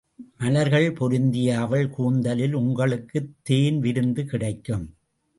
[0.37, 4.85] மலர்கள் பொருந்திய அவள் கூந்தலில் உங்களுக்குத் தேன் விருந்து கிடைக்கும்.